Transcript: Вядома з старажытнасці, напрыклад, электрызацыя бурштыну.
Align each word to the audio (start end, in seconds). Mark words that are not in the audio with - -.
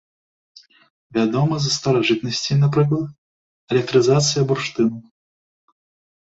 Вядома 1.17 1.55
з 1.65 1.73
старажытнасці, 1.75 2.59
напрыклад, 2.63 3.07
электрызацыя 3.75 4.41
бурштыну. 4.51 4.97